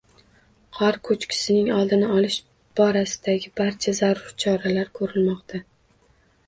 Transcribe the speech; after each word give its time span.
Qor 0.77 0.95
ko‘chkisining 1.09 1.69
oldini 1.75 2.07
olish 2.21 2.39
borasida 2.81 3.37
barcha 3.63 3.95
zarur 4.03 4.35
choralar 4.47 4.93
ko‘rilmoqda 4.99 5.65